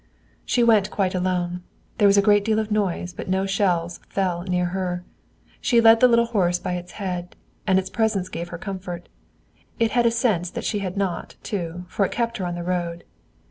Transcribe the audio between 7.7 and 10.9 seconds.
its presence gave her comfort. It had a sense that she